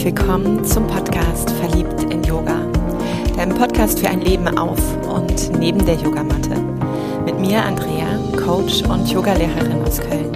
herzlich 0.00 0.16
willkommen 0.16 0.64
zum 0.64 0.86
Podcast 0.86 1.50
Verliebt 1.50 2.04
in 2.04 2.22
Yoga, 2.22 2.64
deinem 3.36 3.54
Podcast 3.54 3.98
für 3.98 4.08
ein 4.08 4.22
Leben 4.22 4.48
auf 4.56 4.80
und 5.06 5.58
neben 5.58 5.84
der 5.84 5.96
Yogamatte. 5.96 6.58
Mit 7.26 7.38
mir 7.38 7.62
Andrea, 7.62 8.18
Coach 8.42 8.82
und 8.84 9.10
Yogalehrerin 9.10 9.82
aus 9.82 10.00
Köln. 10.00 10.32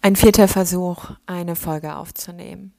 Ein 0.00 0.16
vierter 0.16 0.48
Versuch, 0.48 1.10
eine 1.26 1.54
Folge 1.54 1.96
aufzunehmen. 1.96 2.72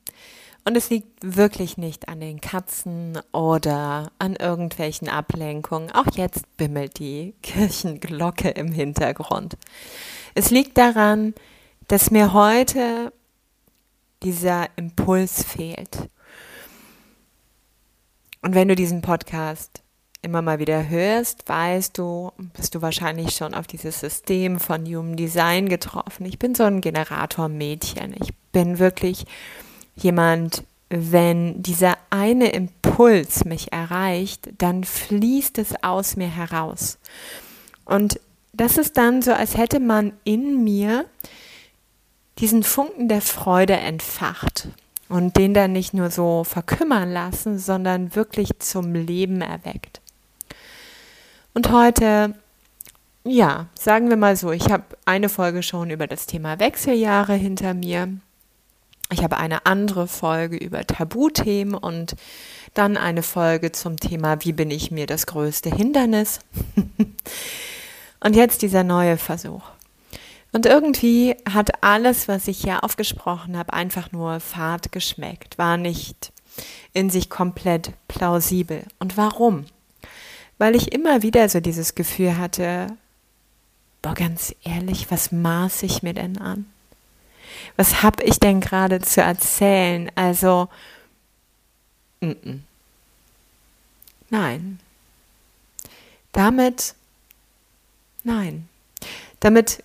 Und 0.63 0.77
es 0.77 0.89
liegt 0.91 1.07
wirklich 1.21 1.77
nicht 1.77 2.07
an 2.07 2.19
den 2.19 2.39
Katzen 2.39 3.19
oder 3.31 4.11
an 4.19 4.35
irgendwelchen 4.35 5.09
Ablenkungen. 5.09 5.91
Auch 5.91 6.05
jetzt 6.15 6.55
bimmelt 6.57 6.99
die 6.99 7.33
Kirchenglocke 7.41 8.49
im 8.49 8.71
Hintergrund. 8.71 9.57
Es 10.35 10.51
liegt 10.51 10.77
daran, 10.77 11.33
dass 11.87 12.11
mir 12.11 12.33
heute 12.33 13.11
dieser 14.21 14.67
Impuls 14.75 15.43
fehlt. 15.43 16.09
Und 18.43 18.53
wenn 18.53 18.67
du 18.67 18.75
diesen 18.75 19.01
Podcast 19.01 19.81
immer 20.21 20.43
mal 20.43 20.59
wieder 20.59 20.87
hörst, 20.87 21.49
weißt 21.49 21.97
du, 21.97 22.31
bist 22.55 22.75
du 22.75 22.81
wahrscheinlich 22.81 23.31
schon 23.35 23.55
auf 23.55 23.65
dieses 23.65 23.99
System 23.99 24.59
von 24.59 24.85
Human 24.85 25.15
Design 25.15 25.67
getroffen. 25.67 26.25
Ich 26.25 26.37
bin 26.37 26.53
so 26.53 26.63
ein 26.63 26.81
Generator-Mädchen. 26.81 28.15
Ich 28.21 28.33
bin 28.51 28.77
wirklich 28.77 29.25
jemand, 29.95 30.63
wenn 30.89 31.61
dieser 31.63 31.97
eine 32.09 32.49
Impuls 32.49 33.45
mich 33.45 33.71
erreicht, 33.71 34.49
dann 34.57 34.83
fließt 34.83 35.57
es 35.57 35.83
aus 35.83 36.15
mir 36.15 36.27
heraus. 36.27 36.97
Und 37.85 38.19
das 38.53 38.77
ist 38.77 38.97
dann 38.97 39.21
so, 39.21 39.31
als 39.31 39.57
hätte 39.57 39.79
man 39.79 40.13
in 40.23 40.63
mir 40.63 41.05
diesen 42.39 42.63
Funken 42.63 43.07
der 43.07 43.21
Freude 43.21 43.73
entfacht 43.73 44.67
und 45.09 45.37
den 45.37 45.53
dann 45.53 45.73
nicht 45.73 45.93
nur 45.93 46.09
so 46.09 46.43
verkümmern 46.43 47.11
lassen, 47.11 47.59
sondern 47.59 48.15
wirklich 48.15 48.59
zum 48.59 48.93
Leben 48.93 49.41
erweckt. 49.41 50.01
Und 51.53 51.71
heute, 51.71 52.33
ja, 53.23 53.67
sagen 53.75 54.09
wir 54.09 54.17
mal 54.17 54.35
so, 54.35 54.51
ich 54.51 54.71
habe 54.71 54.83
eine 55.05 55.29
Folge 55.29 55.63
schon 55.63 55.89
über 55.89 56.07
das 56.07 56.25
Thema 56.25 56.59
Wechseljahre 56.59 57.33
hinter 57.33 57.73
mir. 57.73 58.07
Ich 59.11 59.23
habe 59.23 59.37
eine 59.37 59.65
andere 59.65 60.07
Folge 60.07 60.55
über 60.55 60.87
Tabuthemen 60.87 61.75
und 61.75 62.15
dann 62.73 62.95
eine 62.95 63.23
Folge 63.23 63.73
zum 63.73 63.99
Thema, 63.99 64.43
wie 64.45 64.53
bin 64.53 64.71
ich 64.71 64.89
mir 64.89 65.05
das 65.05 65.27
größte 65.27 65.69
Hindernis? 65.69 66.39
und 68.21 68.35
jetzt 68.35 68.61
dieser 68.61 68.85
neue 68.85 69.17
Versuch. 69.17 69.63
Und 70.53 70.65
irgendwie 70.65 71.35
hat 71.49 71.83
alles, 71.83 72.29
was 72.29 72.47
ich 72.47 72.61
hier 72.61 72.85
aufgesprochen 72.85 73.57
habe, 73.57 73.73
einfach 73.73 74.13
nur 74.13 74.39
fad 74.39 74.93
geschmeckt, 74.93 75.57
war 75.57 75.75
nicht 75.75 76.31
in 76.93 77.09
sich 77.09 77.29
komplett 77.29 77.91
plausibel. 78.07 78.83
Und 78.99 79.17
warum? 79.17 79.65
Weil 80.57 80.75
ich 80.75 80.93
immer 80.93 81.21
wieder 81.21 81.49
so 81.49 81.59
dieses 81.59 81.95
Gefühl 81.95 82.37
hatte, 82.37 82.87
boah, 84.01 84.13
ganz 84.13 84.55
ehrlich, 84.63 85.11
was 85.11 85.33
maß 85.33 85.83
ich 85.83 86.01
mir 86.01 86.13
denn 86.13 86.37
an? 86.37 86.65
Was 87.77 88.03
habe 88.03 88.23
ich 88.23 88.39
denn 88.39 88.61
gerade 88.61 88.99
zu 89.01 89.21
erzählen? 89.21 90.11
Also, 90.15 90.69
n 92.21 92.35
-n. 92.35 92.59
nein. 94.29 94.79
Damit, 96.31 96.95
nein. 98.23 98.67
Damit 99.39 99.83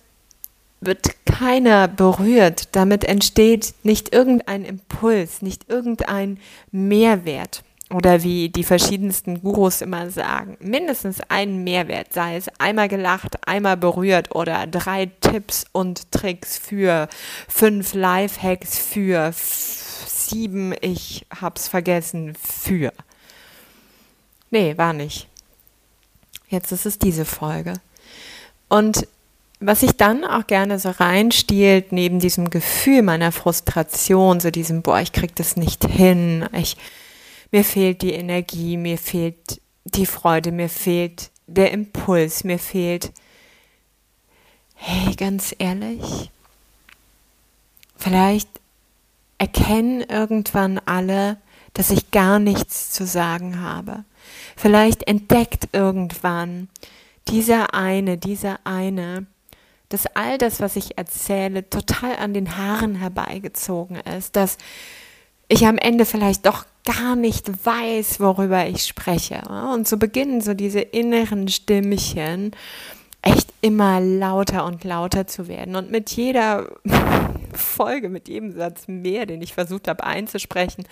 wird 0.79 1.25
keiner 1.25 1.87
berührt, 1.87 2.75
damit 2.75 3.03
entsteht 3.03 3.73
nicht 3.83 4.13
irgendein 4.13 4.63
Impuls, 4.63 5.41
nicht 5.41 5.69
irgendein 5.69 6.39
Mehrwert 6.71 7.63
oder 7.93 8.21
wie 8.23 8.49
die 8.49 8.65
verschiedensten 8.65 9.41
Gurus 9.41 9.81
immer 9.81 10.09
sagen, 10.09 10.57
mindestens 10.59 11.21
einen 11.29 11.63
Mehrwert, 11.63 12.11
sei 12.11 12.35
es 12.35 12.49
einmal 12.59 12.89
gelacht, 12.89 13.47
einmal 13.47 13.77
berührt 13.77 14.35
oder 14.35 14.67
drei 14.67 15.09
Tipps 15.21 15.65
und 15.71 16.11
Tricks 16.11 16.57
für 16.57 17.07
fünf 17.47 17.93
Lifehacks 17.93 18.77
für 18.77 19.31
sieben, 19.33 20.73
ich 20.81 21.25
hab's 21.39 21.69
vergessen, 21.69 22.35
für. 22.35 22.91
Nee, 24.51 24.77
war 24.77 24.93
nicht. 24.93 25.27
Jetzt 26.49 26.71
ist 26.71 26.85
es 26.85 26.99
diese 26.99 27.25
Folge. 27.25 27.73
Und 28.69 29.07
was 29.59 29.81
ich 29.81 29.93
dann 29.97 30.23
auch 30.23 30.45
gerne 30.45 30.77
so 30.77 30.89
reinstiehlt, 30.89 31.91
neben 31.91 32.19
diesem 32.19 32.49
Gefühl 32.49 33.01
meiner 33.01 33.31
Frustration, 33.31 34.39
so 34.39 34.51
diesem, 34.51 34.81
boah, 34.81 34.99
ich 34.99 35.13
krieg 35.13 35.35
das 35.35 35.55
nicht 35.55 35.85
hin, 35.85 36.47
ich, 36.53 36.77
mir 37.51 37.63
fehlt 37.63 38.01
die 38.01 38.13
Energie, 38.13 38.77
mir 38.77 38.97
fehlt 38.97 39.61
die 39.85 40.05
Freude, 40.05 40.51
mir 40.51 40.69
fehlt 40.69 41.31
der 41.47 41.71
Impuls, 41.71 42.43
mir 42.43 42.59
fehlt, 42.59 43.11
hey, 44.75 45.15
ganz 45.15 45.55
ehrlich, 45.57 46.29
vielleicht 47.95 48.49
erkennen 49.37 50.01
irgendwann 50.01 50.79
alle, 50.79 51.37
dass 51.73 51.91
ich 51.91 52.11
gar 52.11 52.39
nichts 52.39 52.91
zu 52.91 53.05
sagen 53.05 53.61
habe. 53.61 54.03
Vielleicht 54.55 55.07
entdeckt 55.07 55.69
irgendwann 55.73 56.69
dieser 57.27 57.73
eine, 57.73 58.17
dieser 58.17 58.59
eine, 58.63 59.27
dass 59.89 60.05
all 60.15 60.37
das, 60.37 60.59
was 60.59 60.75
ich 60.75 60.97
erzähle, 60.97 61.69
total 61.69 62.17
an 62.17 62.33
den 62.33 62.57
Haaren 62.57 62.95
herbeigezogen 62.95 63.97
ist, 63.97 64.35
dass 64.35 64.57
ich 65.47 65.65
am 65.65 65.77
Ende 65.77 66.05
vielleicht 66.05 66.45
doch 66.45 66.65
gar 66.87 67.17
nicht 67.17 67.65
weiß, 67.65 68.19
worüber 68.21 68.65
ich 68.65 68.85
spreche. 68.85 69.41
Und 69.73 69.87
so 69.87 69.97
beginnen 69.97 70.39
so 70.39 70.53
diese 70.53 70.79
inneren 70.79 71.49
Stimmchen 71.49 72.51
echt 73.21 73.53
immer 73.61 73.99
lauter 73.99 74.65
und 74.65 74.83
lauter 74.85 75.27
zu 75.27 75.49
werden. 75.49 75.75
Und 75.75 75.91
mit 75.91 76.11
jeder 76.11 76.71
Folge, 77.53 78.07
mit 78.07 78.29
jedem 78.29 78.53
Satz 78.53 78.87
mehr, 78.87 79.25
den 79.25 79.41
ich 79.41 79.53
versucht 79.53 79.89
habe 79.89 80.05
einzusprechen, 80.05 80.85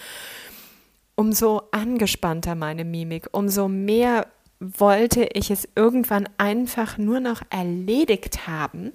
umso 1.16 1.61
angespannter 1.72 2.56
meine 2.56 2.83
Mimik, 2.83 3.29
umso 3.31 3.69
mehr 3.69 4.27
wollte 4.59 5.29
ich 5.33 5.50
es 5.50 5.67
irgendwann 5.75 6.27
einfach 6.38 6.97
nur 6.97 7.22
noch 7.22 7.41
erledigt 7.50 8.47
haben. 8.47 8.91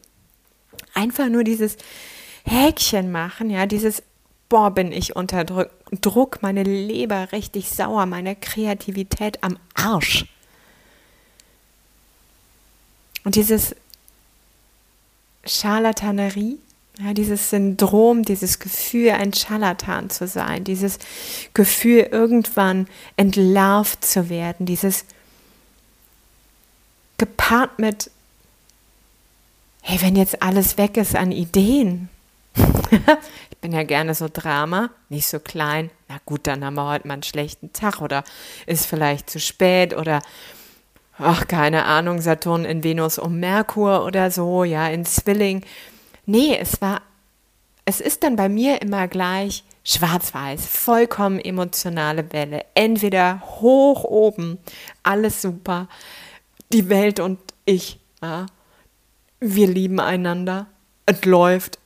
Einfach 0.93 1.29
nur 1.29 1.45
dieses 1.45 1.77
Häkchen 2.45 3.11
machen, 3.11 3.49
ja, 3.49 3.65
dieses 3.65 4.03
boah, 4.51 4.71
bin 4.71 4.93
ich 4.93 5.17
unter 5.17 5.45
Druck, 5.45 6.43
meine 6.43 6.65
Leber 6.65 7.33
richtig 7.33 7.71
sauer, 7.71 8.05
meine 8.05 8.37
Kreativität 8.37 9.43
am 9.43 9.59
Arsch. 9.75 10.27
Und 13.25 13.37
dieses 13.37 13.75
Charlatanerie, 15.47 16.59
ja, 16.99 17.15
dieses 17.15 17.49
Syndrom, 17.49 18.25
dieses 18.25 18.59
Gefühl, 18.59 19.13
ein 19.13 19.33
Scharlatan 19.33 20.11
zu 20.11 20.27
sein, 20.27 20.65
dieses 20.65 20.99
Gefühl, 21.55 22.09
irgendwann 22.11 22.89
entlarvt 23.17 24.05
zu 24.05 24.29
werden, 24.29 24.67
dieses 24.67 25.05
gepaart 27.19 27.79
mit, 27.79 28.11
hey, 29.83 30.01
wenn 30.03 30.17
jetzt 30.17 30.43
alles 30.43 30.77
weg 30.77 30.97
ist 30.97 31.15
an 31.15 31.33
Ideen, 31.33 32.09
ich 33.51 33.59
bin 33.59 33.73
ja 33.73 33.83
gerne 33.83 34.15
so 34.15 34.29
Drama, 34.33 34.91
nicht 35.09 35.27
so 35.27 35.39
klein. 35.39 35.91
Na 36.09 36.17
gut, 36.25 36.47
dann 36.47 36.65
haben 36.65 36.75
wir 36.75 36.89
heute 36.89 37.07
mal 37.07 37.15
einen 37.15 37.23
schlechten 37.23 37.73
Tag 37.73 38.01
oder 38.01 38.25
ist 38.67 38.87
vielleicht 38.87 39.31
zu 39.31 39.39
spät 39.39 39.97
oder 39.97 40.21
ach, 41.19 41.47
keine 41.47 41.85
Ahnung, 41.85 42.21
Saturn 42.21 42.65
in 42.65 42.83
Venus 42.83 43.19
um 43.19 43.39
Merkur 43.39 44.05
oder 44.05 44.31
so, 44.31 44.65
ja, 44.65 44.89
in 44.89 45.05
Zwilling. 45.05 45.65
Nee, 46.27 46.57
es 46.59 46.81
war, 46.81 47.03
es 47.85 48.01
ist 48.01 48.25
dann 48.25 48.37
bei 48.37 48.49
mir 48.49 48.83
immer 48.83 49.09
gleich 49.09 49.65
schwarz-weiß, 49.85 50.67
vollkommen 50.67 51.41
emotionale 51.41 52.33
Welle. 52.33 52.65
Entweder 52.75 53.43
hoch 53.61 54.05
oben, 54.05 54.59
alles 55.03 55.43
super, 55.43 55.89
die 56.73 56.89
Welt 56.89 57.21
und 57.21 57.39
ich, 57.65 57.99
ja, 58.23 58.47
wir 59.41 59.67
lieben 59.67 60.01
einander, 60.01 60.67
es 61.07 61.25
läuft, 61.25 61.80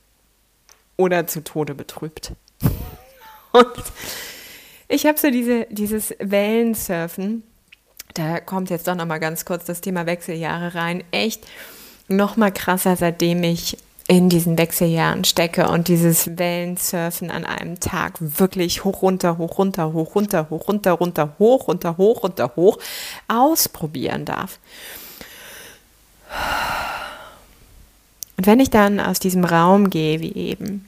oder 0.96 1.26
zu 1.26 1.42
Tode 1.42 1.74
betrübt. 1.74 2.32
Und 3.52 3.66
ich 4.88 5.06
habe 5.06 5.18
so 5.18 5.30
diese, 5.30 5.66
dieses 5.70 6.14
Wellensurfen, 6.18 7.42
da 8.14 8.40
kommt 8.40 8.70
jetzt 8.70 8.86
doch 8.86 8.94
nochmal 8.94 9.20
ganz 9.20 9.44
kurz 9.44 9.64
das 9.64 9.80
Thema 9.80 10.06
Wechseljahre 10.06 10.74
rein, 10.74 11.04
echt 11.10 11.46
nochmal 12.08 12.52
krasser, 12.52 12.96
seitdem 12.96 13.42
ich 13.42 13.76
in 14.06 14.28
diesen 14.28 14.58
Wechseljahren 14.58 15.24
stecke 15.24 15.68
und 15.68 15.88
dieses 15.88 16.36
Wellensurfen 16.36 17.30
an 17.30 17.46
einem 17.46 17.80
Tag 17.80 18.18
wirklich 18.20 18.84
hoch, 18.84 19.00
runter, 19.00 19.38
hoch, 19.38 19.56
runter, 19.58 19.92
hoch, 19.94 20.14
runter, 20.14 20.50
hoch, 20.50 20.68
runter, 20.68 20.92
runter, 20.92 21.34
hoch, 21.38 21.68
runter, 21.68 21.96
hoch, 21.96 22.22
runter, 22.22 22.52
hoch 22.54 22.78
ausprobieren 23.28 24.26
darf. 24.26 24.58
Und 28.44 28.48
wenn 28.48 28.60
ich 28.60 28.68
dann 28.68 29.00
aus 29.00 29.20
diesem 29.20 29.42
Raum 29.42 29.88
gehe, 29.88 30.20
wie 30.20 30.34
eben, 30.34 30.86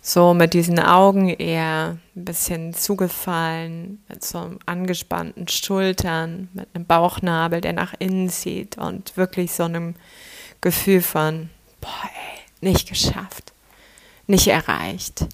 so 0.00 0.34
mit 0.34 0.54
diesen 0.54 0.78
Augen 0.78 1.30
eher 1.30 1.98
ein 2.14 2.24
bisschen 2.24 2.74
zugefallen, 2.74 4.04
mit 4.08 4.24
so 4.24 4.52
angespannten 4.66 5.48
Schultern, 5.48 6.48
mit 6.52 6.68
einem 6.74 6.84
Bauchnabel, 6.84 7.60
der 7.60 7.72
nach 7.72 7.92
innen 7.98 8.30
zieht 8.30 8.78
und 8.78 9.16
wirklich 9.16 9.50
so 9.50 9.64
einem 9.64 9.96
Gefühl 10.60 11.02
von, 11.02 11.50
boah, 11.80 12.04
ey, 12.04 12.70
nicht 12.70 12.88
geschafft, 12.88 13.52
nicht 14.28 14.46
erreicht. 14.46 15.26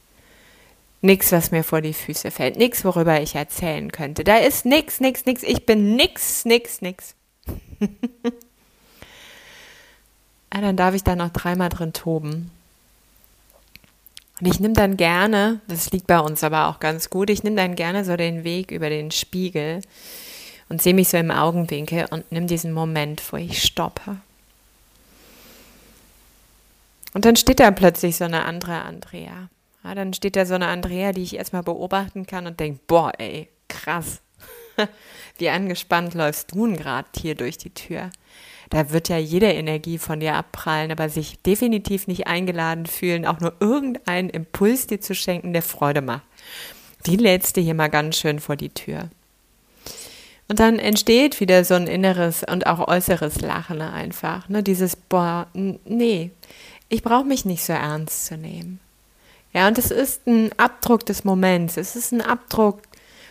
Nichts, 1.02 1.32
was 1.32 1.50
mir 1.50 1.64
vor 1.64 1.82
die 1.82 1.93
Füße 1.93 2.31
fällt, 2.31 2.56
nichts, 2.56 2.82
worüber 2.82 3.20
ich 3.20 3.34
erzählen 3.34 3.93
könnte. 3.93 4.25
Da 4.25 4.38
ist 4.38 4.64
nichts, 4.64 5.00
nichts, 5.00 5.26
nichts. 5.26 5.43
Ich 5.43 5.67
bin 5.67 5.96
nix, 5.96 6.46
nix, 6.46 6.81
nix. 6.81 7.14
ja, 10.56 10.62
dann 10.62 10.76
darf 10.76 10.94
ich 10.94 11.05
da 11.05 11.17
noch 11.17 11.29
dreimal 11.29 11.69
drin 11.69 11.93
toben. 11.93 12.50
Und 14.41 14.47
ich 14.47 14.58
nehme 14.58 14.73
dann 14.73 14.97
gerne, 14.97 15.61
das 15.69 15.91
liegt 15.91 16.06
bei 16.06 16.19
uns 16.19 16.43
aber 16.43 16.69
auch 16.69 16.81
ganz 16.81 17.11
gut, 17.11 17.29
ich 17.29 17.43
nehme 17.43 17.56
dann 17.56 17.75
gerne 17.75 18.05
so 18.05 18.17
den 18.17 18.43
Weg 18.43 18.70
über 18.70 18.88
den 18.88 19.11
Spiegel 19.11 19.82
und 20.70 20.81
sehe 20.81 20.94
mich 20.94 21.08
so 21.08 21.19
im 21.19 21.31
Augenwinkel 21.31 22.06
und 22.11 22.31
nehme 22.32 22.47
diesen 22.47 22.73
Moment, 22.73 23.23
wo 23.32 23.37
ich 23.37 23.62
stoppe. 23.62 24.17
Und 27.12 27.26
dann 27.26 27.37
steht 27.37 27.61
da 27.61 27.70
plötzlich 27.70 28.17
so 28.17 28.25
eine 28.25 28.44
andere 28.44 28.82
Andrea. 28.82 29.49
Ja, 29.85 29.94
dann 29.94 30.14
steht 30.14 30.37
da 30.37 30.47
so 30.47 30.55
eine 30.55 30.69
Andrea, 30.69 31.12
die 31.12 31.23
ich 31.23 31.37
erstmal 31.37 31.62
beobachten 31.62 32.26
kann 32.26 32.47
und 32.47 32.61
denke, 32.61 32.81
boah, 32.87 33.12
ey, 33.19 33.49
krass. 33.69 34.20
Wie 35.38 35.49
angespannt 35.49 36.14
läufst 36.14 36.52
du 36.52 36.67
denn 36.67 36.76
gerade 36.76 37.08
hier 37.17 37.34
durch 37.34 37.58
die 37.58 37.70
Tür? 37.70 38.11
da 38.70 38.90
wird 38.90 39.08
ja 39.08 39.19
jede 39.19 39.52
Energie 39.52 39.99
von 39.99 40.20
dir 40.20 40.34
abprallen, 40.34 40.90
aber 40.90 41.08
sich 41.08 41.38
definitiv 41.43 42.06
nicht 42.06 42.26
eingeladen 42.26 42.87
fühlen, 42.87 43.26
auch 43.26 43.40
nur 43.40 43.55
irgendeinen 43.61 44.28
Impuls 44.28 44.87
dir 44.87 45.00
zu 45.00 45.14
schenken, 45.14 45.52
der 45.52 45.62
Freude 45.62 46.02
macht. 46.02 46.25
Die 47.06 47.17
lädst 47.17 47.56
du 47.56 47.61
hier 47.61 47.75
mal 47.75 47.88
ganz 47.88 48.17
schön 48.17 48.40
vor 48.40 48.56
die 48.56 48.70
Tür. 48.70 49.08
Und 50.49 50.61
dann 50.61 50.79
entsteht 50.79 51.40
wieder 51.40 51.64
so 51.64 51.75
ein 51.75 51.87
inneres 51.87 52.44
und 52.44 52.67
auch 52.67 52.87
äußeres 52.87 53.40
Lachen 53.40 53.81
einfach. 53.81 54.49
Ne? 54.49 54.62
Dieses, 54.62 54.96
boah, 54.96 55.46
nee, 55.55 56.31
ich 56.88 57.02
brauche 57.02 57.25
mich 57.25 57.44
nicht 57.44 57.64
so 57.64 57.72
ernst 57.72 58.26
zu 58.26 58.37
nehmen. 58.37 58.81
Ja, 59.52 59.69
und 59.69 59.79
es 59.79 59.90
ist 59.90 60.26
ein 60.26 60.50
Abdruck 60.56 61.06
des 61.06 61.25
Moments. 61.25 61.76
Es 61.76 61.96
ist 61.96 62.12
ein 62.12 62.20
Abdruck 62.20 62.82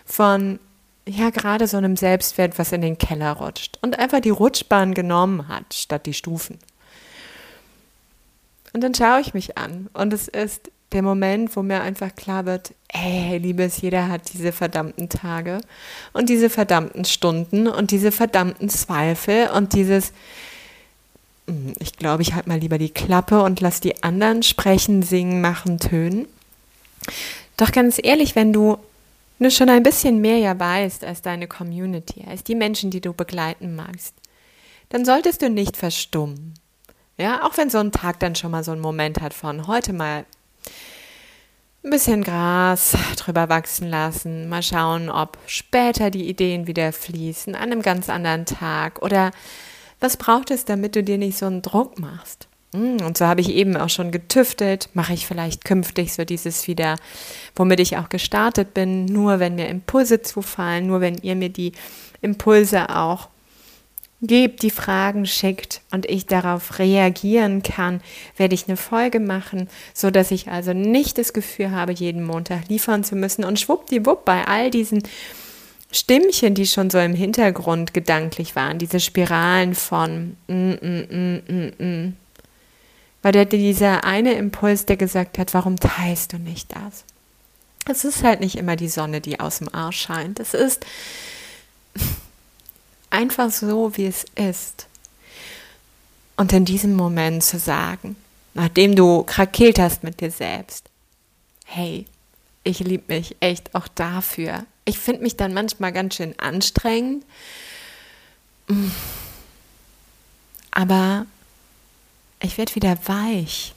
von, 0.05 0.59
ja 1.07 1.29
gerade 1.29 1.67
so 1.67 1.77
einem 1.77 1.97
Selbstwert, 1.97 2.57
was 2.57 2.71
in 2.71 2.81
den 2.81 2.97
Keller 2.97 3.33
rutscht 3.33 3.77
und 3.81 3.99
einfach 3.99 4.21
die 4.21 4.29
Rutschbahn 4.29 4.93
genommen 4.93 5.47
hat, 5.47 5.73
statt 5.73 6.05
die 6.05 6.13
Stufen. 6.13 6.57
Und 8.73 8.81
dann 8.81 8.93
schaue 8.93 9.21
ich 9.21 9.33
mich 9.33 9.57
an 9.57 9.89
und 9.93 10.11
es 10.11 10.27
ist 10.27 10.69
der 10.91 11.01
Moment, 11.01 11.55
wo 11.55 11.63
mir 11.63 11.81
einfach 11.81 12.15
klar 12.15 12.45
wird, 12.45 12.73
ey, 12.89 13.37
liebes, 13.37 13.81
jeder 13.81 14.07
hat 14.07 14.33
diese 14.33 14.51
verdammten 14.51 15.09
Tage 15.09 15.59
und 16.13 16.29
diese 16.29 16.49
verdammten 16.49 17.05
Stunden 17.05 17.67
und 17.67 17.91
diese 17.91 18.11
verdammten 18.11 18.69
Zweifel 18.69 19.49
und 19.49 19.73
dieses, 19.73 20.13
hm, 21.47 21.73
ich 21.79 21.97
glaube, 21.97 22.21
ich 22.21 22.33
halte 22.33 22.49
mal 22.49 22.59
lieber 22.59 22.77
die 22.77 22.89
Klappe 22.89 23.41
und 23.41 23.61
lass 23.61 23.81
die 23.81 24.03
anderen 24.03 24.43
sprechen, 24.43 25.03
singen, 25.03 25.41
machen, 25.41 25.79
tönen. 25.79 26.27
Doch 27.57 27.71
ganz 27.71 27.99
ehrlich, 28.01 28.35
wenn 28.35 28.53
du 28.53 28.77
du 29.39 29.51
schon 29.51 29.69
ein 29.69 29.83
bisschen 29.83 30.21
mehr 30.21 30.37
ja 30.37 30.57
weißt 30.57 31.03
als 31.03 31.21
deine 31.21 31.47
Community, 31.47 32.23
als 32.27 32.43
die 32.43 32.55
Menschen, 32.55 32.91
die 32.91 33.01
du 33.01 33.13
begleiten 33.13 33.75
magst, 33.75 34.15
dann 34.89 35.05
solltest 35.05 35.41
du 35.41 35.49
nicht 35.49 35.77
verstummen. 35.77 36.53
Ja, 37.17 37.43
auch 37.43 37.57
wenn 37.57 37.69
so 37.69 37.77
ein 37.77 37.91
Tag 37.91 38.19
dann 38.19 38.35
schon 38.35 38.51
mal 38.51 38.63
so 38.63 38.71
einen 38.71 38.81
Moment 38.81 39.21
hat 39.21 39.33
von 39.33 39.67
heute 39.67 39.93
mal 39.93 40.25
ein 41.83 41.89
bisschen 41.91 42.23
Gras 42.23 42.97
drüber 43.15 43.47
wachsen 43.47 43.89
lassen, 43.89 44.49
mal 44.49 44.63
schauen, 44.63 45.09
ob 45.09 45.37
später 45.45 46.09
die 46.09 46.27
Ideen 46.27 46.67
wieder 46.67 46.91
fließen, 46.91 47.55
an 47.55 47.71
einem 47.71 47.81
ganz 47.81 48.09
anderen 48.09 48.45
Tag 48.45 49.01
oder 49.01 49.31
was 49.99 50.17
braucht 50.17 50.51
es, 50.51 50.65
damit 50.65 50.95
du 50.95 51.03
dir 51.03 51.17
nicht 51.17 51.37
so 51.37 51.45
einen 51.45 51.61
Druck 51.61 51.99
machst? 51.99 52.47
Hm, 52.75 52.97
und 53.05 53.17
so 53.17 53.25
habe 53.25 53.41
ich 53.41 53.49
eben 53.49 53.77
auch 53.77 53.89
schon 53.89 54.11
getüftelt, 54.11 54.89
mache 54.93 55.13
ich 55.13 55.25
vielleicht 55.25 55.63
künftig 55.63 56.13
so 56.13 56.25
dieses 56.25 56.67
wieder, 56.67 56.97
womit 57.55 57.79
ich 57.79 57.97
auch 57.97 58.09
gestartet 58.09 58.73
bin, 58.73 59.05
nur 59.05 59.39
wenn 59.39 59.55
mir 59.55 59.69
Impulse 59.69 60.21
zufallen, 60.21 60.87
nur 60.87 60.99
wenn 60.99 61.17
ihr 61.19 61.35
mir 61.35 61.49
die 61.49 61.71
Impulse 62.21 62.89
auch 62.89 63.29
gebt, 64.21 64.63
die 64.63 64.71
Fragen 64.71 65.25
schickt 65.25 65.81
und 65.91 66.05
ich 66.05 66.25
darauf 66.25 66.79
reagieren 66.79 67.63
kann, 67.63 68.01
werde 68.35 68.55
ich 68.55 68.67
eine 68.67 68.77
Folge 68.77 69.19
machen, 69.19 69.69
so 69.93 70.11
dass 70.11 70.31
ich 70.31 70.49
also 70.49 70.73
nicht 70.73 71.17
das 71.17 71.31
Gefühl 71.31 71.71
habe, 71.71 71.93
jeden 71.93 72.23
Montag 72.23 72.67
liefern 72.67 73.03
zu 73.03 73.15
müssen 73.15 73.45
und 73.45 73.59
schwuppdiwupp 73.59 74.25
bei 74.25 74.45
all 74.47 74.69
diesen 74.69 75.03
Stimmchen, 75.91 76.55
die 76.55 76.65
schon 76.65 76.89
so 76.89 76.97
im 76.97 77.13
Hintergrund 77.13 77.93
gedanklich 77.93 78.55
waren, 78.55 78.79
diese 78.79 78.99
Spiralen 78.99 79.75
von 79.75 80.35
mm, 80.47 80.71
mm, 80.71 81.07
mm, 81.09 81.41
mm, 81.47 81.71
mm 81.77 82.13
war 83.25 83.31
der 83.31 83.45
dieser 83.45 84.03
eine 84.03 84.33
Impuls, 84.33 84.85
der 84.85 84.97
gesagt 84.97 85.39
hat, 85.39 85.55
warum 85.55 85.79
teilst 85.79 86.33
du 86.33 86.37
nicht 86.37 86.71
das? 86.75 87.05
Es 87.89 88.05
ist 88.05 88.21
halt 88.21 88.39
nicht 88.39 88.55
immer 88.55 88.75
die 88.75 88.87
Sonne, 88.87 89.19
die 89.19 89.39
aus 89.39 89.57
dem 89.57 89.73
Arsch 89.73 89.99
scheint. 89.99 90.39
Es 90.39 90.53
ist 90.53 90.85
einfach 93.09 93.49
so, 93.49 93.97
wie 93.97 94.05
es 94.05 94.25
ist. 94.35 94.85
Und 96.37 96.53
in 96.53 96.65
diesem 96.65 96.95
Moment 96.95 97.43
zu 97.43 97.57
sagen, 97.57 98.15
nachdem 98.53 98.95
du 98.95 99.23
krakeelt 99.23 99.79
hast 99.79 100.03
mit 100.03 100.21
dir 100.21 100.29
selbst, 100.29 100.91
hey, 101.65 102.05
ich 102.63 102.77
liebe 102.77 103.11
mich 103.11 103.37
echt 103.39 103.73
auch 103.73 103.87
dafür. 103.87 104.67
Ich 104.85 104.99
finde 104.99 105.23
mich 105.23 105.35
dann 105.35 105.51
manchmal 105.51 105.93
ganz 105.93 106.13
schön 106.13 106.37
anstrengend. 106.37 107.25
Aber 110.69 111.25
ich 112.39 112.57
werde 112.57 112.75
wieder 112.75 112.97
weich 113.05 113.73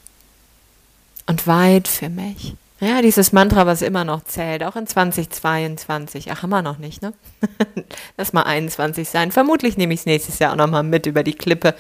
und 1.27 1.47
weit 1.47 1.89
für 1.89 2.09
mich. 2.09 2.55
Ja, 2.81 3.03
dieses 3.03 3.33
Mantra, 3.33 3.67
was 3.67 3.83
immer 3.83 4.05
noch 4.05 4.23
zählt, 4.23 4.63
auch 4.63 4.77
in 4.77 4.87
2022. 4.87 6.31
Ach, 6.31 6.45
wir 6.45 6.63
noch 6.63 6.79
nicht, 6.79 7.03
ne? 7.03 7.13
Lass 8.17 8.33
mal 8.33 8.45
21 8.45 9.09
sein. 9.09 9.33
Vermutlich 9.33 9.77
nehme 9.77 9.95
ich 9.95 10.01
es 10.01 10.07
nächstes 10.07 10.39
Jahr 10.39 10.53
auch 10.53 10.57
nochmal 10.57 10.85
mit 10.85 11.07
über 11.07 11.25
die 11.25 11.35
Klippe 11.35 11.75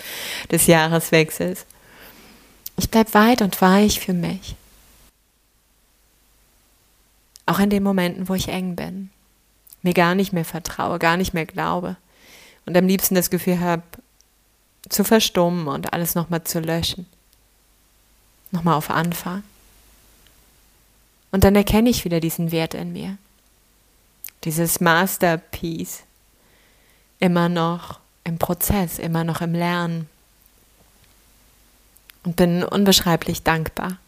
des 0.50 0.67
Jahreswechsels. 0.67 1.67
Ich 2.76 2.91
bleibe 2.91 3.14
weit 3.14 3.43
und 3.43 3.61
weich 3.61 4.00
für 4.00 4.12
mich. 4.12 4.57
Auch 7.47 7.61
in 7.61 7.71
den 7.71 7.85
Momenten, 7.85 8.29
wo 8.29 8.35
ich 8.35 8.49
eng 8.49 8.75
bin, 8.75 9.11
mir 9.83 9.95
gar 9.95 10.17
nicht 10.17 10.33
mehr 10.33 10.45
vertraue, 10.45 10.99
gar 10.99 11.17
nicht 11.17 11.33
mehr 11.33 11.47
glaube 11.47 11.97
und 12.67 12.76
am 12.76 12.87
liebsten 12.87 13.14
das 13.14 13.31
Gefühl 13.31 13.61
habe, 13.61 13.83
zu 14.89 15.05
verstummen 15.05 15.69
und 15.69 15.93
alles 15.93 16.15
nochmal 16.15 16.45
zu 16.45 16.61
löschen. 16.61 17.07
Nochmal 18.51 18.75
auf 18.75 18.91
Anfang. 18.91 19.43
Und 21.31 21.45
dann 21.45 21.55
erkenne 21.55 21.91
ich 21.91 22.05
wieder 22.05 22.21
diesen 22.21 22.53
Wert 22.53 22.75
in 22.75 22.93
mir. 22.93 23.19
Dieses 24.45 24.81
Masterpiece. 24.81 26.05
Immer 27.21 27.49
noch 27.49 28.01
im 28.25 28.39
Prozess, 28.39 28.99
immer 28.99 29.25
noch 29.25 29.41
im 29.41 29.53
Lernen. 29.53 30.09
Und 32.25 32.37
bin 32.37 32.65
unbeschreiblich 32.65 33.43
dankbar. 33.43 33.99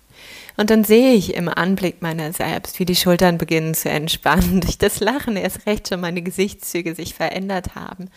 Und 0.56 0.70
dann 0.70 0.84
sehe 0.84 1.14
ich 1.14 1.34
im 1.34 1.48
Anblick 1.48 2.02
meiner 2.02 2.32
selbst, 2.32 2.78
wie 2.78 2.84
die 2.84 2.96
Schultern 2.96 3.38
beginnen 3.38 3.74
zu 3.74 3.88
entspannen, 3.88 4.60
durch 4.62 4.78
das 4.78 5.00
Lachen 5.00 5.36
erst 5.36 5.66
recht 5.66 5.88
schon 5.88 6.00
meine 6.00 6.22
Gesichtszüge 6.22 6.94
sich 6.94 7.14
verändert 7.14 7.74
haben 7.74 8.10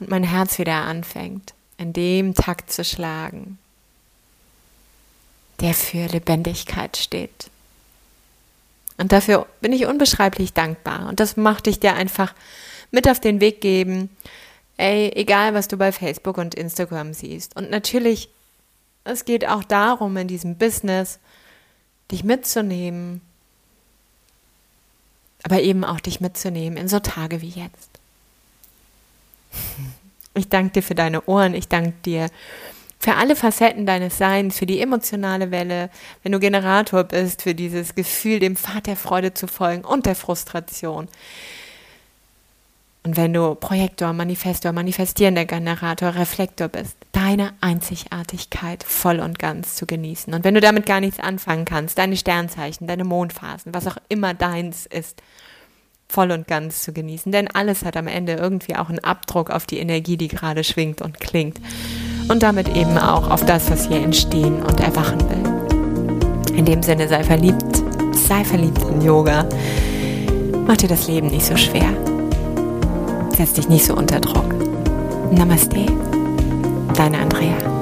und 0.00 0.08
mein 0.08 0.24
Herz 0.24 0.58
wieder 0.58 0.84
anfängt, 0.84 1.54
in 1.76 1.92
dem 1.92 2.34
Takt 2.34 2.72
zu 2.72 2.84
schlagen, 2.84 3.58
der 5.60 5.74
für 5.74 6.06
Lebendigkeit 6.06 6.96
steht. 6.96 7.50
Und 8.98 9.12
dafür 9.12 9.46
bin 9.60 9.72
ich 9.72 9.86
unbeschreiblich 9.86 10.52
dankbar. 10.52 11.08
Und 11.08 11.20
das 11.20 11.36
möchte 11.36 11.70
ich 11.70 11.80
dir 11.80 11.94
einfach 11.94 12.34
mit 12.90 13.08
auf 13.08 13.20
den 13.20 13.40
Weg 13.40 13.60
geben. 13.60 14.10
Ey, 14.76 15.12
egal 15.14 15.54
was 15.54 15.68
du 15.68 15.76
bei 15.76 15.92
Facebook 15.92 16.36
und 16.36 16.54
Instagram 16.54 17.14
siehst. 17.14 17.56
Und 17.56 17.70
natürlich, 17.70 18.28
es 19.04 19.24
geht 19.24 19.46
auch 19.46 19.64
darum, 19.64 20.16
in 20.16 20.28
diesem 20.28 20.56
Business 20.56 21.20
dich 22.10 22.24
mitzunehmen, 22.24 23.20
aber 25.44 25.60
eben 25.60 25.84
auch 25.84 26.00
dich 26.00 26.20
mitzunehmen 26.20 26.76
in 26.76 26.88
so 26.88 26.98
Tage 26.98 27.40
wie 27.40 27.50
jetzt. 27.50 27.87
Ich 30.34 30.48
danke 30.48 30.74
dir 30.74 30.82
für 30.82 30.94
deine 30.94 31.22
Ohren. 31.24 31.54
Ich 31.54 31.68
danke 31.68 31.94
dir 32.04 32.28
für 32.98 33.14
alle 33.14 33.36
Facetten 33.36 33.86
deines 33.86 34.18
Seins, 34.18 34.58
für 34.58 34.66
die 34.66 34.80
emotionale 34.80 35.50
Welle, 35.50 35.90
wenn 36.22 36.32
du 36.32 36.40
Generator 36.40 37.04
bist, 37.04 37.42
für 37.42 37.54
dieses 37.54 37.94
Gefühl, 37.94 38.40
dem 38.40 38.56
Pfad 38.56 38.86
der 38.86 38.96
Freude 38.96 39.34
zu 39.34 39.46
folgen 39.46 39.84
und 39.84 40.06
der 40.06 40.16
Frustration. 40.16 41.08
Und 43.04 43.16
wenn 43.16 43.32
du 43.32 43.54
Projektor, 43.54 44.12
Manifestor, 44.12 44.72
manifestierender 44.72 45.44
Generator, 45.44 46.14
Reflektor 46.16 46.68
bist, 46.68 46.96
deine 47.12 47.54
Einzigartigkeit 47.60 48.82
voll 48.82 49.20
und 49.20 49.38
ganz 49.38 49.76
zu 49.76 49.86
genießen. 49.86 50.34
Und 50.34 50.44
wenn 50.44 50.54
du 50.54 50.60
damit 50.60 50.84
gar 50.84 51.00
nichts 51.00 51.20
anfangen 51.20 51.64
kannst, 51.64 51.96
deine 51.96 52.16
Sternzeichen, 52.16 52.86
deine 52.86 53.04
Mondphasen, 53.04 53.72
was 53.72 53.86
auch 53.86 53.96
immer 54.08 54.34
deins 54.34 54.84
ist, 54.86 55.22
voll 56.10 56.30
und 56.30 56.46
ganz 56.46 56.82
zu 56.82 56.92
genießen. 56.92 57.32
Denn 57.32 57.48
alles 57.48 57.84
hat 57.84 57.96
am 57.96 58.06
Ende 58.06 58.34
irgendwie 58.34 58.76
auch 58.76 58.88
einen 58.88 59.04
Abdruck 59.04 59.50
auf 59.50 59.66
die 59.66 59.78
Energie, 59.78 60.16
die 60.16 60.28
gerade 60.28 60.64
schwingt 60.64 61.02
und 61.02 61.20
klingt 61.20 61.60
und 62.28 62.42
damit 62.42 62.68
eben 62.76 62.98
auch 62.98 63.30
auf 63.30 63.44
das, 63.44 63.70
was 63.70 63.88
hier 63.88 64.00
entstehen 64.00 64.62
und 64.62 64.80
erwachen 64.80 65.20
will. 65.28 66.56
In 66.56 66.64
dem 66.64 66.82
Sinne 66.82 67.08
sei 67.08 67.22
verliebt, 67.22 67.82
sei 68.12 68.44
verliebt 68.44 68.82
in 68.82 69.02
Yoga. 69.02 69.46
Mach 70.66 70.76
dir 70.76 70.88
das 70.88 71.06
Leben 71.08 71.28
nicht 71.28 71.46
so 71.46 71.56
schwer. 71.56 71.88
Setz 73.36 73.52
dich 73.52 73.68
nicht 73.68 73.84
so 73.84 73.94
unter 73.94 74.20
Druck. 74.20 74.52
Namaste, 75.30 75.86
deine 76.94 77.18
Andrea. 77.18 77.77